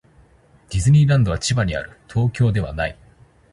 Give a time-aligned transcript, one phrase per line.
[0.71, 1.91] ディズニーランドは千葉にある。
[2.07, 2.97] 東京ではない。